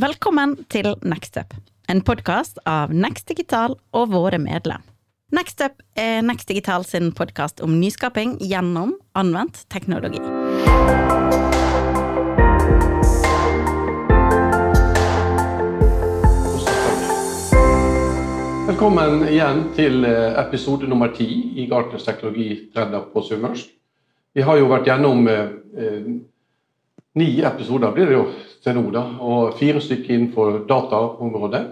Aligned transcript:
Velkommen 0.00 0.54
til 0.72 0.86
Nextup, 1.04 1.50
en 1.84 1.98
podkast 2.00 2.56
av 2.64 2.94
Next 2.96 3.26
Digital 3.28 3.74
og 3.92 4.14
våre 4.14 4.38
medlem. 4.40 4.80
Nextup 5.36 5.82
er 6.00 6.22
Next 6.24 6.48
Digital 6.48 6.86
sin 6.88 7.10
podkast 7.12 7.60
om 7.60 7.74
nyskaping 7.76 8.38
gjennom 8.40 8.94
anvendt 9.12 9.66
teknologi. 9.68 10.22
Velkommen 18.72 19.28
igjen 19.28 19.66
til 19.76 20.08
eh, 20.08 20.40
episode 20.40 20.88
nummer 20.88 21.12
ti 21.12 21.28
i 21.60 21.68
Gartners 21.68 22.08
teknologitrender 22.08 23.10
på 23.12 23.28
sunnmørsk. 23.28 23.68
Vi 24.32 24.40
har 24.40 24.56
jo 24.56 24.72
vært 24.72 24.88
gjennom 24.88 25.28
eh, 25.28 25.52
eh, 25.76 26.12
ni 27.14 27.40
episoder 27.40 27.92
blir 27.92 28.08
det 28.08 28.16
jo 28.16 28.26
til 28.62 28.76
nå, 28.78 28.84
da, 28.94 29.02
og 29.20 29.56
fire 29.58 29.80
stykker 29.82 30.14
innenfor 30.14 30.62
dataområdet. 30.68 31.64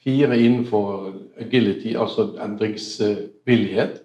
Fire 0.00 0.36
innenfor 0.38 1.10
agility, 1.40 1.92
altså 1.98 2.30
endringsvillighet. 2.40 3.98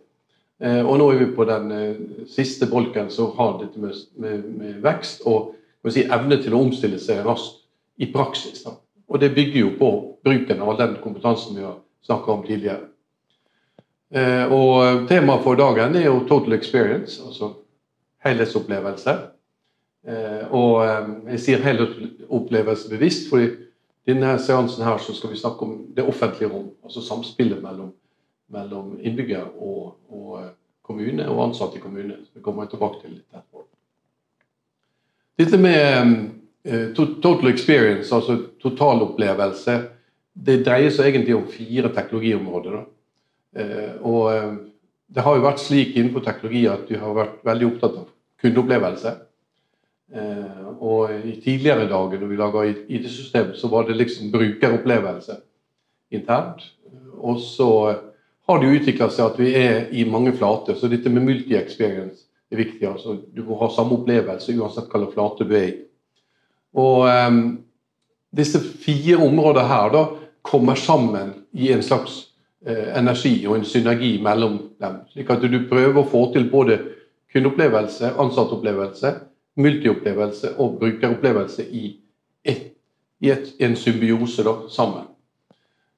Eh, 0.60 0.82
og 0.82 0.98
nå 1.00 1.10
er 1.12 1.22
vi 1.22 1.28
på 1.36 1.46
den 1.48 1.72
eh, 1.72 2.02
siste 2.32 2.68
bolken 2.72 3.10
som 3.12 3.34
har 3.38 3.58
dette 3.62 3.80
med, 3.80 3.96
med, 4.20 4.44
med 4.56 4.82
vekst 4.84 5.24
og 5.28 5.54
si, 5.92 6.04
evne 6.04 6.40
til 6.44 6.56
å 6.56 6.62
omstille 6.64 7.00
seg 7.00 7.24
raskt 7.28 7.64
i 8.00 8.08
praksis. 8.12 8.64
Da. 8.64 8.76
Og 9.08 9.22
det 9.22 9.34
bygger 9.36 9.62
jo 9.62 9.72
på 9.80 9.92
bruken 10.26 10.62
av 10.62 10.72
all 10.72 10.80
den 10.80 10.98
kompetansen 11.04 11.60
vi 11.60 11.64
har 11.64 11.78
snakka 12.08 12.32
om 12.32 12.44
tidligere. 12.48 12.88
Eh, 14.16 14.52
og 14.52 15.08
Temaet 15.10 15.44
for 15.44 15.60
dagen 15.60 15.96
er 16.00 16.08
jo 16.08 16.24
total 16.28 16.56
experience, 16.56 17.20
altså 17.24 17.52
helhetsopplevelse. 18.26 19.16
Eh, 20.06 20.44
og 20.54 20.82
eh, 20.86 21.08
jeg 21.34 21.44
sier 21.44 21.64
helhetsopplevelse 21.66 22.92
bevisst, 22.92 23.30
for 23.30 23.42
i 23.42 23.50
denne 24.06 24.36
seansen 24.42 24.86
her 24.86 25.02
så 25.02 25.16
skal 25.18 25.34
vi 25.34 25.40
snakke 25.40 25.66
om 25.66 25.78
det 25.96 26.06
offentlige 26.06 26.52
rom. 26.52 26.70
Altså 26.86 27.02
samspillet 27.02 27.64
mellom, 27.64 27.92
mellom 28.54 28.96
innbygger 29.02 29.48
og, 29.58 29.96
og, 30.10 30.52
kommune 30.86 31.26
og 31.26 31.40
ansatte 31.48 31.80
i 31.80 31.82
kommune. 31.82 32.20
Det 32.30 32.44
kommer 32.46 32.64
jeg 32.64 32.76
tilbake 32.76 33.00
til 33.02 33.16
litt 33.16 33.26
etterpå. 33.34 33.64
Dette 35.42 35.58
med 35.58 36.94
total 36.94 37.50
experience, 37.50 38.14
altså 38.14 38.36
totalopplevelse, 38.62 39.80
det 40.36 40.60
dreier 40.66 40.92
seg 40.94 41.10
egentlig 41.10 41.36
om 41.38 41.48
fire 41.50 41.90
teknologiområder. 41.96 42.84
Eh, 43.56 43.94
og 44.04 44.34
eh, 44.34 44.56
det 45.16 45.24
har 45.24 45.38
jo 45.38 45.46
vært 45.46 45.64
slik 45.64 45.96
innenfor 45.96 46.26
teknologi 46.26 46.66
at 46.68 46.90
vi 46.92 47.00
har 47.00 47.16
vært 47.16 47.38
veldig 47.48 47.70
opptatt 47.70 48.02
av 48.02 48.10
kundeopplevelse. 48.44 49.14
Eh, 50.14 50.68
og 50.80 51.10
i 51.26 51.34
tidligere 51.42 51.88
dager 51.90 52.22
når 52.22 52.30
vi 52.30 52.38
laga 52.40 52.66
IT-system, 52.70 53.54
så 53.58 53.68
var 53.68 53.88
det 53.88 53.98
liksom 53.98 54.32
brukeropplevelse 54.32 55.40
internt. 56.14 56.62
Og 57.18 57.40
så 57.42 57.70
har 58.46 58.60
det 58.60 58.70
jo 58.70 58.80
utvikla 58.80 59.10
seg 59.10 59.26
at 59.26 59.40
vi 59.42 59.54
er 59.58 59.88
i 59.92 60.06
mange 60.10 60.36
flater, 60.38 60.78
så 60.78 60.90
dette 60.92 61.10
med 61.10 61.26
multi-experience 61.26 62.28
er 62.52 62.62
viktig. 62.62 62.86
altså 62.88 63.18
Du 63.34 63.44
må 63.44 63.58
ha 63.60 63.70
samme 63.74 63.98
opplevelse 63.98 64.54
uansett 64.54 64.92
hvilken 64.92 65.14
flate 65.14 65.48
du 65.50 65.56
er 65.58 65.68
i. 65.72 65.76
Og 66.76 67.08
um, 67.08 67.42
disse 68.36 68.60
fire 68.60 69.18
områdene 69.24 69.68
her 69.68 69.92
da, 69.96 70.06
kommer 70.46 70.76
sammen 70.78 71.32
i 71.58 71.72
en 71.74 71.82
slags 71.82 72.28
eh, 72.68 72.92
energi 73.00 73.48
og 73.48 73.56
en 73.58 73.66
synergi 73.66 74.20
mellom 74.22 74.60
dem. 74.82 75.00
Slik 75.10 75.32
at 75.34 75.42
du 75.42 75.64
prøver 75.70 75.98
å 75.98 76.10
få 76.10 76.28
til 76.36 76.46
både 76.52 76.78
kundeopplevelse, 77.34 78.12
ansattopplevelse, 78.22 79.14
multiopplevelse 79.56 80.56
og 80.60 80.80
brukeropplevelse 80.80 81.66
i, 81.72 81.96
et, 82.44 82.72
i 83.22 83.32
et, 83.32 83.54
en 83.60 83.76
symbiose 83.80 84.44
da, 84.44 84.56
sammen. 84.72 85.08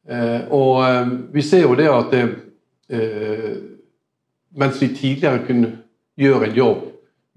Eh, 0.08 0.48
og 0.54 0.84
eh, 0.86 1.10
vi 1.34 1.44
ser 1.44 1.66
jo 1.66 1.76
det 1.76 1.88
at 1.92 2.14
eh, 2.18 3.56
mens 4.58 4.82
vi 4.82 4.94
tidligere 4.96 5.46
kunne 5.48 5.72
gjøre 6.18 6.50
en 6.50 6.56
jobb 6.58 6.86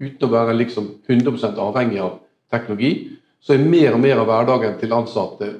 uten 0.01 0.27
å 0.27 0.31
være 0.31 0.57
liksom 0.57 0.87
100% 1.09 1.59
avhengig 1.61 1.99
av 2.01 2.19
teknologi, 2.51 2.93
så 3.41 3.53
er 3.53 3.65
mer 3.65 3.95
og 3.95 4.01
mer 4.01 4.21
av 4.21 4.29
hverdagen 4.29 4.77
til 4.79 4.93
ansatte 4.93 5.51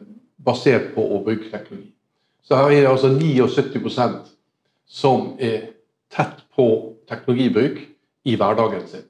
basert 0.42 0.94
på 0.96 1.04
å 1.04 1.22
bruke 1.26 1.50
teknologi. 1.52 1.92
Så 2.42 2.58
her 2.58 2.72
er 2.72 2.82
det 2.82 2.90
altså 2.90 3.12
79% 3.14 4.32
som 4.90 5.36
er 5.40 5.72
tett 6.12 6.42
på 6.56 6.68
teknologibruk 7.10 7.78
i 8.28 8.36
hverdagen 8.38 8.88
sin. 8.90 9.06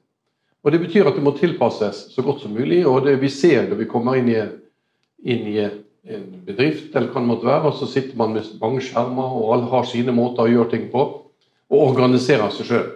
Og 0.62 0.72
Det 0.72 0.80
betyr 0.80 1.08
at 1.08 1.16
det 1.18 1.24
må 1.24 1.32
tilpasses 1.34 2.04
så 2.14 2.22
godt 2.22 2.42
som 2.42 2.52
mulig. 2.54 2.86
og 2.86 3.04
det 3.04 3.20
Vi 3.20 3.28
ser 3.28 3.68
når 3.68 3.76
vi 3.76 3.90
kommer 3.90 4.14
inn 4.14 4.28
i, 4.28 4.40
inn 5.24 5.46
i 5.46 5.58
en 5.58 6.42
bedrift, 6.46 6.94
eller 6.94 7.08
hva 7.08 7.20
det 7.20 7.28
måtte 7.28 7.46
være, 7.46 7.66
og 7.66 7.74
så 7.74 7.86
sitter 7.86 8.16
man 8.16 8.32
med 8.32 8.46
mange 8.60 8.80
skjermer, 8.80 9.36
og 9.38 9.54
alle 9.54 9.70
har 9.70 9.84
sine 9.84 10.12
måter 10.12 10.42
å 10.42 10.50
gjøre 10.50 10.70
ting 10.70 10.90
på, 10.90 11.02
og 11.70 11.88
organiserer 11.88 12.50
seg 12.50 12.66
sjøl. 12.66 12.90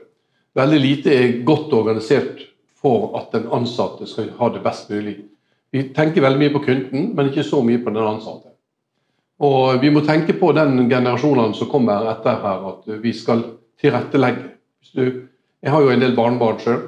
Veldig 0.54 0.80
lite 0.80 1.14
er 1.14 1.42
godt 1.44 1.72
organisert 1.72 2.42
for 2.74 3.16
at 3.18 3.32
den 3.32 3.50
ansatte 3.52 4.06
skal 4.06 4.30
ha 4.38 4.48
det 4.50 4.62
best 4.62 4.90
mulig 4.90 5.18
vi 5.76 5.82
tenker 5.94 6.24
veldig 6.24 6.40
mye 6.40 6.54
på 6.54 6.64
kunden, 6.64 7.08
men 7.16 7.30
ikke 7.30 7.44
så 7.44 7.62
mye 7.64 7.82
på 7.82 7.92
den 7.92 8.06
ansatte. 8.06 8.52
Og 9.44 9.80
vi 9.82 9.90
må 9.92 10.00
tenke 10.06 10.36
på 10.38 10.52
den 10.56 10.86
generasjonen 10.88 11.52
som 11.56 11.68
kommer 11.68 12.08
etter 12.14 12.38
her, 12.40 12.68
at 12.70 12.86
vi 13.02 13.12
skal 13.12 13.42
tilrettelegge. 13.80 14.52
jeg 14.96 15.72
har 15.72 15.82
jo 15.82 15.90
en 15.90 16.00
del 16.00 16.14
barnebarn 16.16 16.60
sjøl 16.62 16.82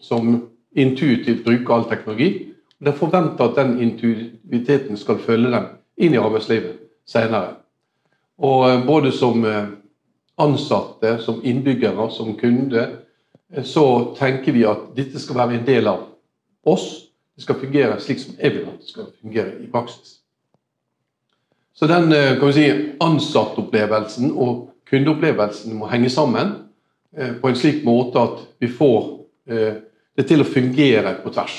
som 0.00 0.48
intuitivt 0.74 1.44
bruker 1.44 1.74
all 1.74 1.84
teknologi. 1.88 2.52
og 2.80 2.86
Det 2.86 2.94
er 3.02 3.44
at 3.44 3.56
den 3.56 3.80
intuitiviteten 3.82 4.96
skal 4.96 5.18
følge 5.18 5.50
dem 5.50 5.64
inn 5.96 6.14
i 6.14 6.20
arbeidslivet 6.20 6.78
senere. 7.06 7.54
Og 8.38 8.70
eh, 8.70 8.86
både 8.86 9.12
som 9.12 9.44
eh, 9.44 9.68
ansatte, 10.38 11.18
som 11.22 11.40
innbyggere, 11.44 12.10
som 12.10 12.36
kunde, 12.38 12.88
eh, 13.52 13.64
så 13.64 14.14
tenker 14.18 14.52
vi 14.52 14.64
at 14.64 14.90
dette 14.96 15.20
skal 15.20 15.36
være 15.36 15.58
en 15.58 15.66
del 15.66 15.86
av 15.86 16.06
oss 16.64 17.00
det 17.34 17.42
skal 17.42 17.58
fungere 17.58 17.96
slik 18.00 18.20
som 18.22 18.36
jeg 18.38 18.52
vil 18.54 18.66
at 18.70 18.78
det 18.78 18.88
skal 18.88 19.06
fungere 19.20 19.56
i 19.58 19.66
praksis. 19.66 20.20
Så 21.74 21.88
den 21.90 22.12
kan 22.38 22.46
vi 22.46 22.52
si, 22.54 22.66
ansattopplevelsen 23.02 24.30
og 24.38 24.68
kundeopplevelsen 24.86 25.74
må 25.74 25.88
henge 25.90 26.12
sammen 26.14 26.52
på 27.42 27.50
en 27.50 27.58
slik 27.58 27.82
måte 27.82 28.22
at 28.22 28.44
vi 28.62 28.68
får 28.70 29.23
det 29.46 30.24
til 30.28 30.40
å 30.40 30.46
fungere 30.48 31.16
på 31.22 31.32
tvers. 31.34 31.56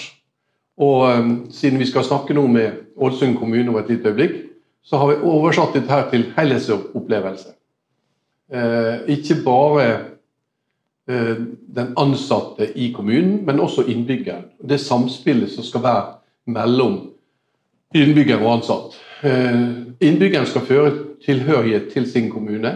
Og 0.82 1.52
Siden 1.54 1.80
vi 1.80 1.88
skal 1.88 2.04
snakke 2.04 2.34
nå 2.34 2.48
med 2.52 2.98
Ålesund 2.98 3.38
kommune 3.40 3.70
om 3.70 3.78
et 3.80 3.92
lite 3.92 4.10
øyeblikk, 4.10 4.36
så 4.84 4.98
har 4.98 5.12
vi 5.12 5.30
oversatt 5.30 5.78
dette 5.78 5.92
her 5.92 6.10
til 6.10 6.26
helhetsopplevelse. 6.36 7.54
Ikke 9.12 9.38
bare 9.46 9.88
Eh, 11.10 11.36
den 11.68 11.94
ansatte 11.96 12.78
i 12.78 12.94
kommunen, 12.94 13.46
men 13.46 13.60
også 13.60 13.84
innbyggeren. 13.88 14.44
Det 14.70 14.80
samspillet 14.82 15.52
som 15.52 15.64
skal 15.64 15.84
være 15.84 16.06
mellom 16.46 16.96
innbygger 17.94 18.42
og 18.42 18.54
ansatt. 18.54 18.96
Eh, 19.22 19.60
innbyggeren 20.02 20.50
skal 20.50 20.66
føre 20.66 20.94
tilhørighet 21.26 21.92
til 21.94 22.10
sin 22.10 22.32
kommune, 22.32 22.72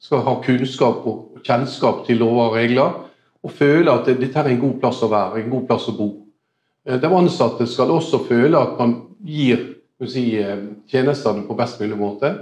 skal 0.00 0.24
ha 0.26 0.34
kunnskap 0.42 1.06
og 1.06 1.38
kjennskap 1.46 2.02
til 2.06 2.18
lover 2.18 2.48
og 2.48 2.56
regler, 2.56 2.98
og 3.42 3.54
føle 3.56 3.92
at 3.92 4.06
dette 4.06 4.38
er 4.38 4.52
en 4.52 4.60
god 4.60 4.76
plass 4.82 5.02
å 5.02 5.10
være, 5.10 5.42
en 5.42 5.50
god 5.50 5.66
plass 5.70 5.88
å 5.90 5.96
bo. 5.96 6.08
Eh, 6.86 6.98
de 7.00 7.10
ansatte 7.10 7.66
skal 7.70 7.90
også 7.94 8.22
føle 8.28 8.58
at 8.58 8.78
man 8.78 8.96
gir 9.26 9.68
si, 10.08 10.26
tjenestene 10.90 11.44
på 11.46 11.54
best 11.58 11.78
mulig 11.82 11.98
måte, 11.98 12.32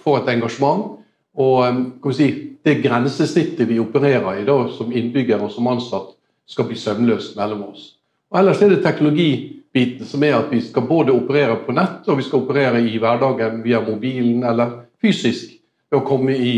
får 0.00 0.22
et 0.22 0.30
engasjement 0.32 0.94
og 1.36 2.06
si, 2.16 2.28
det 2.64 2.78
grensesnittet 2.80 3.68
vi 3.68 3.76
opererer 3.82 4.40
i 4.40 4.46
da, 4.46 4.56
som 4.72 4.92
innbygger 4.92 5.42
og 5.44 5.52
som 5.52 5.68
ansatt, 5.68 6.14
skal 6.48 6.68
bli 6.68 6.76
sømløst 6.76 7.36
mellom 7.36 7.66
oss. 7.70 7.94
Og 8.32 8.40
Ellers 8.40 8.62
er 8.62 8.72
det 8.72 8.82
teknologibiten 8.84 10.08
som 10.08 10.24
er 10.24 10.38
at 10.38 10.50
vi 10.52 10.60
skal 10.64 10.86
både 10.88 11.12
operere 11.14 11.56
på 11.64 11.74
nett 11.76 12.08
og 12.08 12.18
vi 12.20 12.26
skal 12.26 12.44
operere 12.44 12.82
i 12.84 12.98
hverdagen 13.00 13.62
via 13.64 13.80
mobilen 13.84 14.44
eller 14.44 14.74
fysisk 15.00 15.54
ved 15.90 16.00
å 16.00 16.06
komme 16.06 16.36
i, 16.36 16.54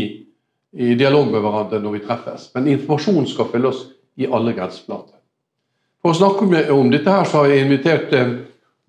i 0.77 0.93
dialog 0.95 1.31
med 1.31 1.41
hverandre 1.41 1.79
når 1.81 1.95
vi 1.95 2.03
treffes. 2.05 2.49
Men 2.53 2.67
informasjon 2.69 3.25
skal 3.29 3.49
følge 3.49 3.71
oss 3.71 3.79
i 4.21 4.27
alle 4.29 4.53
grenseflater. 4.53 5.15
For 6.05 6.13
å 6.13 6.17
snakke 6.19 6.67
om 6.75 6.91
dette 6.93 7.09
her, 7.09 7.25
så 7.25 7.41
har 7.41 7.49
jeg 7.49 7.65
invitert 7.65 8.13
eh, 8.13 8.35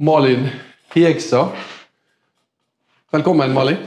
Malin 0.05 0.45
Fjegsa. 0.93 1.47
Velkommen, 3.15 3.57
Malin. 3.57 3.81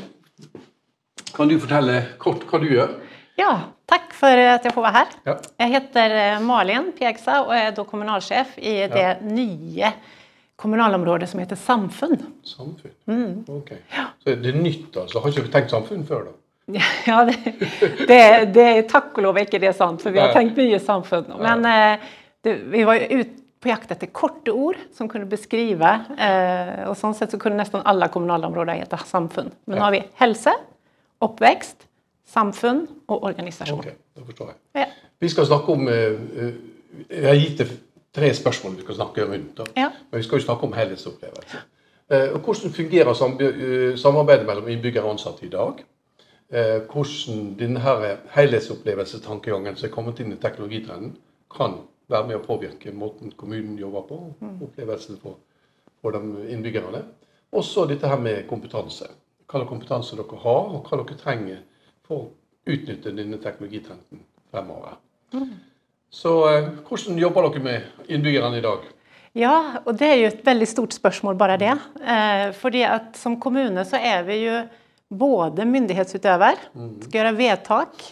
Kan 1.36 1.52
du 1.52 1.60
fortelle 1.62 2.02
kort 2.22 2.48
hva 2.50 2.62
du 2.64 2.68
gjør? 2.72 2.98
Ja, 3.38 3.54
takk 3.90 4.12
for 4.18 4.42
at 4.50 4.66
jeg 4.66 4.74
får 4.74 4.88
være 4.88 4.98
her. 4.98 5.14
Ja. 5.30 5.38
Jeg 5.62 5.74
heter 5.78 6.18
eh, 6.24 6.42
Malin 6.42 6.90
Pjegsa 6.98 7.44
og 7.46 7.54
er 7.56 7.70
da 7.78 7.86
kommunalsjef 7.86 8.58
i 8.58 8.80
det 8.90 9.06
ja. 9.06 9.16
nye 9.22 9.94
kommunalområdet 10.62 11.30
som 11.30 11.42
heter 11.42 11.58
Samfunn. 11.58 12.18
Samfunn, 12.46 12.98
mm. 13.10 13.34
ok. 13.62 13.76
Så 14.26 14.34
er 14.34 14.42
det 14.42 14.58
nytt, 14.58 14.90
altså? 14.98 15.22
Har 15.22 15.34
ikke 15.34 15.46
du 15.46 15.54
tenkt 15.54 15.74
samfunn 15.74 16.06
før, 16.10 16.32
da? 16.32 16.41
Ja, 17.10 17.24
det, 17.26 17.36
det, 18.08 18.22
det 18.56 18.66
er 18.66 18.82
takk 18.90 19.16
og 19.18 19.26
lov 19.26 19.40
ikke 19.42 19.60
det 19.62 19.74
sant, 19.78 20.02
for 20.04 20.14
vi 20.14 20.22
har 20.22 20.34
tenkt 20.36 20.58
mye 20.60 20.80
samfunn. 20.82 21.32
Men 21.42 21.66
eh, 21.68 22.10
det, 22.46 22.58
vi 22.72 22.84
var 22.88 23.02
ut 23.12 23.38
på 23.62 23.70
jakt 23.70 23.92
etter 23.94 24.10
korte 24.10 24.54
ord 24.54 24.80
som 24.96 25.10
kunne 25.10 25.30
beskrive. 25.30 25.92
Eh, 26.18 26.82
og 26.90 26.98
sånn 26.98 27.14
sett 27.18 27.34
så 27.34 27.40
kunne 27.42 27.60
nesten 27.60 27.84
alle 27.86 28.10
kommunale 28.14 28.50
områder 28.50 28.82
hete 28.82 29.00
samfunn. 29.06 29.52
Men 29.70 29.78
nå 29.78 29.86
har 29.86 29.94
vi 29.94 30.02
helse, 30.24 30.56
oppvekst, 31.22 31.86
samfunn 32.32 32.88
og 33.12 33.28
organisasjon. 33.30 33.84
Ok, 33.84 33.94
da 34.18 34.26
forstår 34.26 34.52
jeg. 34.54 34.60
Ja. 34.82 34.88
Vi 35.22 35.30
skal 35.30 35.46
snakke 35.46 35.74
om 35.76 35.86
uh, 35.86 36.54
Jeg 37.12 37.28
har 37.28 37.38
gitt 37.38 37.60
deg 37.62 37.76
tre 38.16 38.32
spørsmål 38.34 38.80
vi 38.80 38.86
skal 38.88 38.98
snakke 38.98 39.28
rundt. 39.30 39.62
Ja. 39.78 39.92
Men 40.10 40.24
vi 40.24 40.26
skal 40.26 40.42
jo 40.42 40.48
snakke 40.48 40.66
om 40.68 40.74
helhetsopplevelse. 40.76 41.62
Og 42.12 42.42
hvordan 42.44 42.74
fungerer 42.76 43.16
samarbeidet 43.96 44.44
mellom 44.44 44.66
innbyggere 44.68 45.06
og 45.06 45.14
ansatte 45.14 45.46
i 45.48 45.52
dag? 45.54 45.78
Uh, 46.52 46.82
hvordan 46.92 47.54
denne 47.60 47.80
helhetsopplevelsestankegangen 48.34 49.78
som 49.80 49.88
er 49.88 49.94
kommet 49.94 50.20
inn 50.20 50.34
i 50.36 50.40
teknologitrenden, 50.42 51.16
kan 51.52 51.78
være 52.12 52.28
med 52.28 52.40
å 52.40 52.44
påvirke 52.44 52.92
måten 52.96 53.32
kommunen 53.40 53.78
jobber 53.80 54.04
på, 54.10 54.20
mm. 54.42 54.58
opplevelsen 54.68 55.20
for, 55.22 55.40
for 56.04 56.16
de 56.16 56.48
innbyggerne. 56.52 57.06
Også 57.56 57.86
dette 57.88 58.08
her 58.08 58.20
med 58.20 58.46
kompetanse. 58.50 59.10
Hva 59.48 59.60
slags 59.60 59.72
kompetanse 59.72 60.20
dere 60.20 60.44
har, 60.44 60.70
og 60.72 60.88
hva 60.88 61.02
dere 61.02 61.20
trenger 61.20 61.62
for 62.08 62.26
å 62.26 62.72
utnytte 62.72 63.12
denne 63.16 63.40
teknologitrenden 63.44 64.24
fremover. 64.52 65.00
Mm. 65.36 65.54
Så 66.12 66.34
eh, 66.50 66.70
hvordan 66.88 67.20
jobber 67.20 67.48
dere 67.48 67.64
med 67.64 68.12
innbyggerne 68.12 68.60
i 68.60 68.64
dag? 68.64 68.88
Ja, 69.40 69.56
og 69.86 69.96
det 70.00 70.10
er 70.12 70.18
jo 70.20 70.30
et 70.32 70.44
veldig 70.44 70.68
stort 70.68 70.96
spørsmål, 70.96 71.38
bare 71.40 71.56
det. 71.60 71.72
Eh, 72.04 72.50
fordi 72.60 72.84
at 72.84 73.16
som 73.20 73.38
kommune 73.40 73.86
så 73.88 74.00
er 74.00 74.26
vi 74.28 74.42
jo 74.44 74.58
både 75.12 75.68
myndighetsutøver, 75.68 76.66
mm. 76.74 76.92
skal 77.04 77.20
gjøre 77.20 77.38
vedtak 77.38 78.04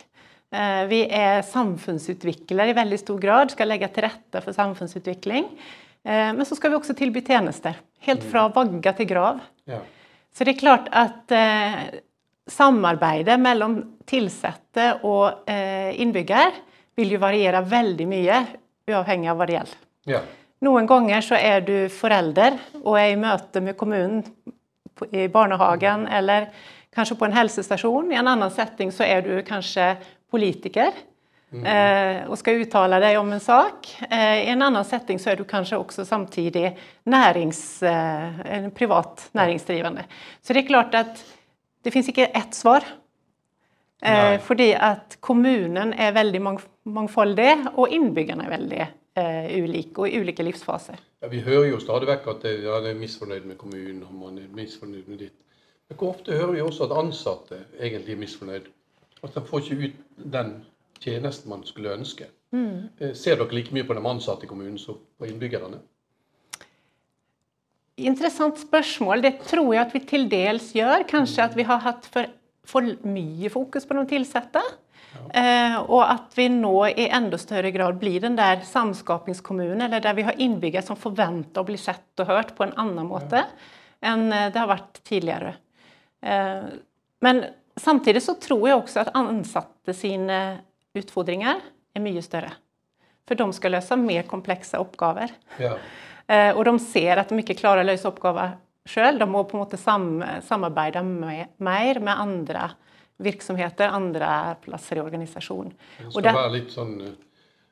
Eh, 0.50 0.86
vi 0.90 1.04
er 1.14 1.44
samfunnsutviklere 1.46 2.72
i 2.72 2.78
veldig 2.78 2.98
stor 3.00 3.20
grad, 3.22 3.54
skal 3.54 3.70
legge 3.70 3.90
til 3.94 4.08
rette 4.08 4.42
for 4.42 4.56
samfunnsutvikling. 4.56 5.46
Eh, 6.02 6.30
men 6.34 6.46
så 6.48 6.58
skal 6.58 6.74
vi 6.74 6.80
også 6.80 6.96
tilby 6.98 7.22
tjenester, 7.26 7.78
helt 8.08 8.26
fra 8.26 8.48
mm. 8.48 8.56
vagga 8.56 8.96
til 8.98 9.10
grav. 9.12 9.44
Ja. 9.70 9.84
Så 10.34 10.46
det 10.46 10.56
er 10.56 10.62
klart 10.64 10.90
at 10.96 11.36
eh, 11.36 11.84
samarbeidet 12.50 13.38
mellom 13.42 13.82
ansatte 14.10 14.88
og 15.06 15.46
innbygger 15.46 16.56
vil 16.98 17.12
jo 17.14 17.20
variere 17.22 17.60
veldig 17.62 18.08
mye, 18.10 18.40
uavhengig 18.90 19.30
av 19.30 19.38
hva 19.38 19.46
det 19.46 19.54
gjelder. 19.54 19.84
Ja. 20.10 20.22
Noen 20.66 20.88
ganger 20.90 21.22
så 21.22 21.38
er 21.38 21.62
du 21.62 21.76
forelder 21.94 22.58
og 22.80 22.98
er 22.98 23.12
i 23.12 23.20
møte 23.22 23.62
med 23.62 23.78
kommunen 23.78 24.24
i 25.14 25.28
barnehagen 25.30 26.08
eller 26.10 26.50
kanskje 26.96 27.18
på 27.20 27.28
en 27.28 27.36
helsestasjon. 27.38 28.12
I 28.12 28.20
en 28.20 28.32
annen 28.32 28.52
setting 28.54 28.92
så 28.94 29.06
er 29.08 29.24
du 29.26 29.34
kanskje 29.48 29.94
politiker 30.32 30.94
mm. 31.52 31.66
og 32.30 32.38
skal 32.40 32.62
uttale 32.64 33.00
deg 33.02 33.18
om 33.20 33.32
en 33.34 33.44
sak. 33.44 33.90
Eh, 34.10 34.46
I 34.46 34.52
en 34.54 34.66
annen 34.68 34.86
setting 34.88 35.22
så 35.22 35.34
er 35.34 35.40
du 35.40 35.46
kanskje 35.50 35.80
også 35.80 36.06
samtidig 36.08 36.72
nærings, 37.10 37.62
eh, 37.84 38.70
privat 38.76 39.30
næringsdrivende. 39.38 40.06
Så 40.42 40.54
det 40.54 40.64
er 40.64 40.72
klart 40.72 40.98
at 40.98 41.24
det 41.84 41.94
fins 41.94 42.10
ikke 42.12 42.32
ett 42.34 42.58
svar. 42.58 42.86
Nei. 44.00 44.38
Fordi 44.40 44.70
at 44.80 45.18
kommunen 45.20 45.92
er 45.92 46.14
veldig 46.16 46.40
mangfoldig, 46.88 47.50
og 47.76 47.92
innbyggerne 47.92 48.46
er 48.46 48.54
veldig 48.54 48.86
uh, 49.20 49.50
ulike, 49.60 50.00
og 50.00 50.08
i 50.08 50.22
ulike 50.22 50.46
livsfaser. 50.48 51.02
Ja, 51.20 51.28
vi 51.28 51.42
hører 51.44 51.68
jo 51.68 51.82
stadig 51.84 52.08
vekk 52.08 52.30
at 52.32 52.46
man 52.64 52.88
er 52.88 52.96
misfornøyd 52.96 53.50
med 53.50 53.58
kommunen, 53.60 54.00
og 54.08 54.14
man 54.16 54.40
er 54.40 54.48
misfornøyd 54.56 55.12
med 55.12 55.20
ditt. 55.26 55.36
Hvor 55.96 56.14
ofte 56.14 56.36
hører 56.38 56.54
vi 56.54 56.62
også 56.62 56.86
at 56.86 56.98
ansatte 57.02 57.64
egentlig 57.80 58.14
er 58.14 58.22
misfornøyd? 58.22 58.68
At 59.26 59.36
de 59.36 59.42
får 59.46 59.64
ikke 59.64 59.88
ut 59.88 60.26
den 60.34 60.52
tjenesten 61.02 61.50
man 61.50 61.64
skulle 61.68 61.96
ønske. 61.96 62.30
Mm. 62.54 62.90
Eh, 63.00 63.14
ser 63.18 63.40
dere 63.40 63.56
like 63.56 63.74
mye 63.76 63.88
på 63.88 63.96
de 63.98 64.04
ansatte 64.10 64.46
i 64.46 64.50
kommunen 64.50 64.78
som 64.82 65.00
på 65.20 65.28
innbyggerne? 65.30 65.82
Interessant 68.00 68.60
spørsmål. 68.62 69.24
Det 69.26 69.34
tror 69.48 69.74
jeg 69.74 69.82
at 69.82 69.96
vi 69.96 70.04
til 70.08 70.28
dels 70.32 70.70
gjør. 70.76 71.04
Kanskje 71.10 71.48
at 71.50 71.58
vi 71.58 71.66
har 71.68 71.82
hatt 71.84 72.06
for, 72.14 72.30
for 72.64 72.86
mye 73.04 73.50
fokus 73.52 73.88
på 73.90 73.98
de 73.98 74.20
ansatte. 74.22 74.64
Ja. 75.10 75.24
Eh, 75.42 75.78
og 75.90 76.04
at 76.06 76.38
vi 76.38 76.46
nå 76.54 76.74
i 76.92 77.08
enda 77.10 77.38
større 77.42 77.74
grad 77.74 77.98
blir 78.00 78.22
den 78.22 78.38
der 78.38 78.62
samskapingskommunen, 78.66 79.82
eller 79.88 80.04
der 80.06 80.14
vi 80.14 80.26
har 80.28 80.38
innbyggere 80.38 80.86
som 80.86 81.00
forventer 81.00 81.64
å 81.64 81.68
bli 81.68 81.80
sett 81.82 82.22
og 82.22 82.30
hørt 82.30 82.54
på 82.58 82.68
en 82.68 82.76
annen 82.78 83.10
måte 83.10 83.42
ja. 83.42 83.50
enn 84.12 84.30
eh, 84.30 84.52
det 84.54 84.62
har 84.62 84.70
vært 84.70 85.02
tidligere. 85.04 85.56
Eh, 86.22 86.70
men 87.26 87.44
Samtidig 87.80 88.24
så 88.24 88.36
tror 88.42 88.66
jeg 88.68 88.80
også 88.80 89.04
at 89.06 89.14
ansatte 89.18 89.94
sine 89.96 90.40
utfordringer 90.98 91.62
er 91.96 92.04
mye 92.04 92.24
større. 92.24 92.52
For 93.28 93.40
de 93.40 93.46
skal 93.56 93.76
løse 93.78 93.98
mer 94.00 94.26
komplekse 94.28 94.80
oppgaver. 94.82 95.32
Ja. 95.62 95.76
Eh, 96.28 96.52
og 96.56 96.66
de 96.68 96.76
ser 96.84 97.22
at 97.22 97.32
de 97.32 97.40
ikke 97.42 97.58
klarer 97.60 97.86
å 97.86 97.90
løse 97.92 98.10
oppgaver 98.10 98.58
sjøl. 98.90 99.20
De 99.22 99.28
må 99.30 99.46
på 99.48 99.58
en 99.58 99.64
måte 99.64 99.80
samarbeide 99.80 101.04
med, 101.06 101.56
mer 101.62 102.02
med 102.04 102.26
andre 102.26 102.70
virksomheter, 103.20 103.92
andre 103.92 104.58
plasser 104.64 105.00
i 105.00 105.04
organisasjonen. 105.04 105.74
Det 106.00 106.12
skal 106.12 106.36
være 106.36 106.56
litt 106.56 106.74
sånn 106.74 106.96
Eh, 107.00 107.16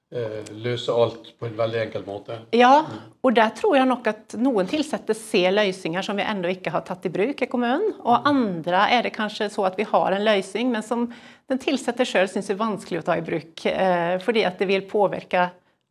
løse 0.07 0.93
alt 0.95 1.33
på 1.35 1.49
en 1.49 1.57
veldig 1.57 1.79
enkel 1.81 2.05
måte. 2.07 2.37
Ja, 2.55 2.85
og 3.19 3.33
der 3.35 3.49
tror 3.57 3.75
jeg 3.75 3.89
nok 3.89 4.05
at 4.07 4.37
noen 4.39 4.69
ansatte 4.77 5.11
ser 5.17 5.51
løsninger 5.51 6.05
som 6.05 6.15
vi 6.15 6.23
ennå 6.23 6.53
ikke 6.53 6.71
har 6.71 6.85
tatt 6.87 7.09
i 7.09 7.11
bruk 7.11 7.43
i 7.43 7.49
kommunen. 7.51 7.91
Og 8.05 8.29
andre 8.29 8.85
er 8.95 9.03
det 9.03 9.11
kanskje 9.17 9.49
så 9.51 9.65
at 9.67 9.75
vi 9.75 9.87
har 9.89 10.15
en 10.15 10.23
løsning, 10.23 10.71
men 10.71 10.85
som 10.85 11.09
den 11.51 11.59
ansatte 11.59 12.07
sjøl 12.07 12.29
syns 12.31 12.47
er 12.53 12.59
vanskelig 12.61 13.01
å 13.01 13.07
ta 13.09 13.17
i 13.19 13.25
bruk. 13.25 13.65
Eh, 13.67 14.15
fordi 14.23 14.45
at 14.47 14.63
det 14.63 14.69
vil 14.71 14.87
påvirke 14.87 15.49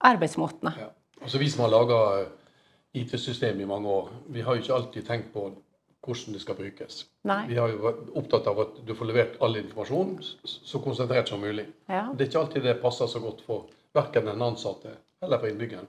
arbeidsmåtene. 0.08 0.72
Ja. 0.80 0.90
Altså 1.20 1.38
Vi 1.38 1.50
som 1.52 1.66
har 1.66 1.74
laga 1.76 2.00
IT-system 2.96 3.60
i 3.60 3.68
mange 3.68 3.88
år, 3.88 4.10
vi 4.32 4.40
har 4.40 4.56
jo 4.56 4.64
ikke 4.64 4.76
alltid 4.80 5.06
tenkt 5.06 5.32
på 5.34 5.50
hvordan 6.06 6.36
det 6.36 6.40
skal 6.40 6.56
brukes. 6.56 7.04
Nei. 7.26 7.42
Vi 7.50 7.56
har 7.58 7.72
jo 7.72 7.80
vært 7.82 8.12
opptatt 8.16 8.46
av 8.46 8.60
at 8.62 8.76
du 8.86 8.92
får 8.94 9.08
levert 9.10 9.40
all 9.42 9.58
informasjon 9.58 10.16
så 10.46 10.80
konsentrert 10.80 11.28
som 11.28 11.42
mulig. 11.42 11.66
Ja. 11.90 12.06
Det 12.14 12.26
er 12.26 12.30
ikke 12.30 12.44
alltid 12.44 12.68
det 12.68 12.76
passer 12.80 13.10
så 13.10 13.20
godt 13.20 13.42
for 13.44 13.66
verken 13.96 14.28
den 14.28 14.42
ansatte 14.42 14.96
eller 15.24 15.40
for 15.40 15.50
innbyggeren. 15.50 15.88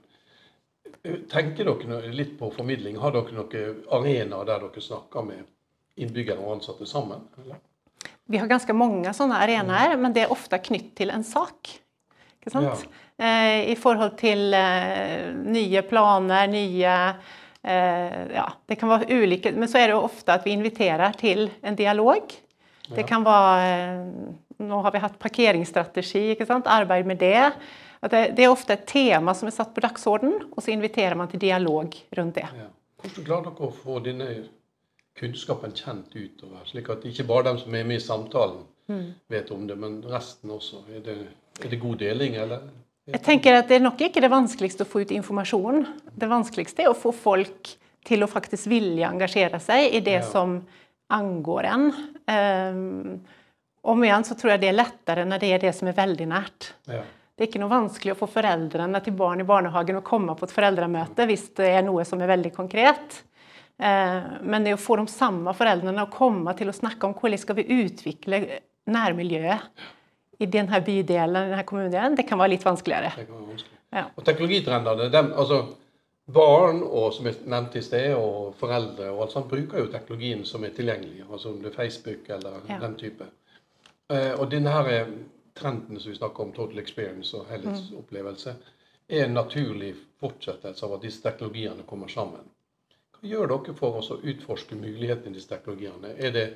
Tenker 1.30 1.68
dere 1.68 2.12
litt 2.12 2.38
på 2.38 2.50
formidling? 2.50 2.96
Har 2.98 3.12
dere 3.14 3.36
noen 3.36 3.82
arenaer 3.92 4.48
der 4.48 4.64
dere 4.64 4.82
snakker 4.82 5.26
med 5.26 5.44
innbyggere 6.00 6.40
og 6.40 6.58
ansatte 6.58 6.88
sammen? 6.88 7.26
Eller? 7.42 7.60
Vi 8.28 8.40
har 8.40 8.48
ganske 8.48 8.74
mange 8.76 9.12
sånne 9.16 9.38
arenaer, 9.40 9.96
men 10.00 10.12
det 10.16 10.26
er 10.26 10.32
ofte 10.32 10.58
knytt 10.60 10.94
til 10.98 11.12
en 11.14 11.24
sak. 11.24 11.70
Ja. 12.48 12.74
Eh, 13.18 13.70
I 13.72 13.76
forhold 13.76 14.14
til 14.20 14.54
eh, 14.56 15.28
nye 15.34 15.82
planer, 15.84 16.46
nye 16.48 16.92
eh, 17.60 18.20
Ja, 18.32 18.46
det 18.64 18.78
kan 18.80 18.88
være 18.88 19.10
ulike 19.10 19.50
Men 19.52 19.68
så 19.68 19.82
er 19.82 19.90
det 19.90 19.98
ofte 19.98 20.36
at 20.38 20.46
vi 20.46 20.54
inviterer 20.56 21.16
til 21.18 21.50
en 21.60 21.76
dialog. 21.76 22.30
Det 22.88 23.04
kan 23.08 23.26
være 23.26 24.06
Nå 24.64 24.80
har 24.82 24.94
vi 24.94 25.02
hatt 25.02 25.18
parkeringsstrategi, 25.20 26.30
ikke 26.32 26.46
sant? 26.48 26.66
arbeid 26.66 27.06
med 27.06 27.20
det. 27.20 27.50
Det, 28.00 28.20
det, 28.36 28.44
er 28.44 28.52
ofte 28.52 28.76
et 28.76 28.86
tema 28.86 29.34
som 29.34 29.50
er 29.50 29.56
satt 29.56 29.74
på 29.74 29.82
dagsorden, 29.82 30.36
og 30.52 30.62
så 30.62 30.72
inviterer 30.74 31.18
man 31.18 31.30
til 31.30 31.42
dialog 31.42 31.96
rundt 32.18 32.38
det. 32.38 32.46
Ja. 32.54 32.68
Hvordan 32.98 33.26
klarer 33.26 33.48
dere 33.50 33.68
å 33.68 33.74
få 33.74 33.98
denne 34.02 34.28
kunnskapen 35.18 35.74
kjent 35.74 36.14
utover, 36.14 36.62
slik 36.66 36.90
at 36.94 37.06
ikke 37.06 37.26
bare 37.26 37.50
dem 37.50 37.60
som 37.62 37.74
er 37.74 37.86
med 37.86 37.98
i 37.98 38.04
samtalen, 38.04 38.62
mm. 38.90 39.06
vet 39.30 39.50
om 39.54 39.66
det, 39.66 39.78
men 39.78 40.00
resten 40.06 40.54
også? 40.54 40.84
Er 40.94 41.02
det, 41.06 41.16
er 41.62 41.74
det 41.74 41.80
god 41.82 41.98
deling, 42.02 42.38
eller? 42.38 42.68
Jeg 43.08 43.22
tenker 43.24 43.56
at 43.56 43.70
Det 43.70 43.78
er 43.78 43.84
nok 43.86 44.02
ikke 44.04 44.20
det 44.20 44.30
vanskeligste 44.30 44.84
å 44.84 44.88
få 44.88 45.02
ut 45.06 45.12
informasjon. 45.16 45.86
Det 46.12 46.28
vanskeligste 46.28 46.84
er 46.84 46.90
å 46.92 46.98
få 46.98 47.14
folk 47.16 47.72
til 48.08 48.24
å 48.24 48.30
faktisk 48.30 48.68
vilje 48.70 49.08
engasjere 49.08 49.60
seg 49.62 49.94
i 49.96 50.02
det 50.04 50.20
ja. 50.20 50.26
som 50.26 50.58
angår 51.12 51.68
en. 51.70 51.86
Um, 52.28 53.20
om 53.88 54.04
igjen 54.04 54.26
så 54.28 54.36
tror 54.36 54.54
jeg 54.54 54.62
det 54.64 54.70
er 54.72 54.76
lettere 54.76 55.24
når 55.24 55.40
det 55.40 55.52
er 55.54 55.62
det 55.62 55.72
som 55.76 55.88
er 55.88 55.96
veldig 55.96 56.26
nært. 56.28 56.72
Ja. 56.90 57.00
Det 57.38 57.44
er 57.44 57.50
ikke 57.52 57.60
noe 57.62 57.70
vanskelig 57.70 58.16
å 58.16 58.18
få 58.18 58.26
foreldrene 58.32 58.98
til 59.04 59.14
barn 59.14 59.38
i 59.38 59.44
barnehagen 59.46 60.00
å 60.00 60.02
komme 60.02 60.34
på 60.34 60.48
et 60.48 60.54
foreldremøte 60.56 61.22
hvis 61.30 61.44
det 61.60 61.68
er 61.70 61.84
noe 61.86 62.02
som 62.02 62.18
er 62.18 62.32
veldig 62.32 62.50
konkret. 62.56 63.20
Eh, 63.78 64.24
men 64.42 64.66
det 64.66 64.72
å 64.74 64.80
få 64.82 64.96
de 64.98 65.04
samme 65.12 65.54
foreldrene 65.54 66.02
å 66.02 66.10
komme 66.10 66.50
til 66.58 66.72
å 66.72 66.74
snakke 66.74 67.06
om 67.06 67.14
hvordan 67.14 67.38
skal 67.38 67.60
vi 67.60 67.68
utvikle 67.76 68.42
nærmiljøet 68.90 69.86
i 70.42 70.48
denne 70.50 70.82
bydelen, 70.82 71.52
denne 71.52 71.66
kommunen, 71.66 72.18
det 72.18 72.26
kan 72.26 72.42
være 72.42 72.56
litt 72.56 72.66
vanskeligere. 72.66 73.14
Det 73.14 73.28
kan 73.28 73.38
være 73.38 73.52
vanskelig. 73.52 73.78
Ja. 73.94 74.04
Og 74.18 74.26
teknologitrendene, 74.26 75.08
dem, 75.14 75.30
altså 75.38 75.62
Barn 76.28 76.82
og 76.84 77.14
som 77.16 77.24
jeg 77.30 77.38
nevnte 77.48 77.78
i 77.80 77.86
sted, 77.86 78.10
og 78.18 78.50
foreldre 78.60 79.06
og 79.14 79.22
alt 79.24 79.32
sånt, 79.32 79.48
bruker 79.48 79.80
jo 79.80 79.88
teknologien 79.94 80.42
som 80.44 80.66
er 80.66 80.74
tilgjengelig. 80.76 81.22
altså 81.30 81.54
om 81.54 81.62
det 81.62 81.70
er 81.70 81.76
Facebook 81.78 82.28
eller 82.28 82.58
ja. 82.68 82.82
den 82.82 82.98
type. 83.00 83.30
Eh, 84.12 84.34
og 84.34 84.50
denne 84.50 84.74
her 84.74 84.90
trenden 85.58 86.00
som 86.00 86.12
vi 86.12 86.18
snakker 86.18 86.44
om, 86.44 86.52
total 86.56 86.78
experience 86.82 87.36
og 87.36 87.48
helhetsopplevelse, 87.52 88.54
er 89.08 89.24
en 89.24 89.34
naturlig 89.34 89.94
fortsettelse 90.20 90.84
av 90.86 90.96
at 90.98 91.04
disse 91.06 91.24
teknologiene 91.24 91.86
kommer 91.88 92.10
sammen. 92.12 92.44
Hva 93.18 93.30
gjør 93.30 93.50
dere 93.50 93.74
for 93.78 93.98
å 93.98 94.18
utforske 94.22 94.76
mulighetene 94.78 95.32
i 95.32 95.38
disse 95.38 95.50
teknologiene? 95.50 96.12
Er 96.18 96.34
det 96.34 96.46